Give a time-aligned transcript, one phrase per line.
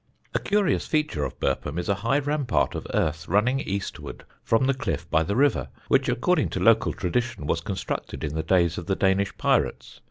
[0.33, 4.73] "A curious feature of Burpham is a high rampart of earth, running eastward from the
[4.73, 8.87] cliff by the river, which according to local tradition was constructed in the days of
[8.87, 9.99] the Danish pirates.